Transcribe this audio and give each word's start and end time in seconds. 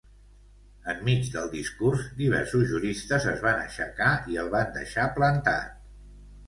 Enmig 0.93 1.27
del 1.35 1.51
discurs, 1.51 2.01
diversos 2.23 2.65
juristes 2.73 3.29
es 3.35 3.47
van 3.47 3.63
aixecar 3.67 4.11
i 4.37 4.43
el 4.47 4.53
van 4.59 4.77
deixar 4.81 5.11
plantat. 5.21 5.83